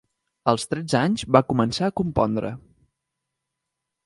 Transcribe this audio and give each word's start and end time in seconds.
Als 0.53 0.63
tretze 0.71 0.97
anys 1.01 1.25
va 1.37 1.43
començar 1.53 1.91
a 1.91 1.95
compondre. 2.01 2.51